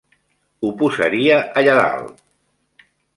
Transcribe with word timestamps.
Ho 0.61 0.69
posaria 0.79 1.37
allà 1.61 1.75
dalt! 1.81 2.25